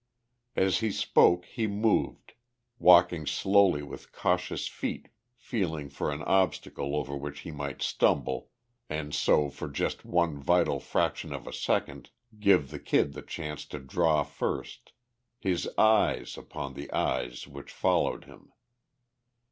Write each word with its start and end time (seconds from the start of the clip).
As 0.55 0.79
he 0.79 0.89
spoke 0.89 1.45
he 1.45 1.67
moved, 1.67 2.33
walking 2.79 3.27
slowly 3.27 3.83
with 3.83 4.11
cautious 4.11 4.67
feet 4.67 5.09
feeling 5.37 5.89
for 5.89 6.11
an 6.11 6.23
obstacle 6.23 6.95
over 6.95 7.15
which 7.15 7.41
he 7.41 7.51
might 7.51 7.83
stumble 7.83 8.49
and 8.89 9.13
so 9.13 9.51
for 9.51 9.67
just 9.69 10.01
the 10.01 10.07
one 10.07 10.39
vital 10.41 10.79
fraction 10.79 11.31
of 11.31 11.45
a 11.45 11.53
second 11.53 12.09
give 12.39 12.71
the 12.71 12.79
Kid 12.79 13.13
the 13.13 13.21
chance 13.21 13.63
to 13.65 13.77
draw 13.77 14.23
first, 14.23 14.91
his 15.37 15.69
eyes 15.77 16.35
upon 16.35 16.73
the 16.73 16.91
eyes 16.91 17.45
which 17.47 17.71
followed 17.71 18.23
him. 18.23 18.51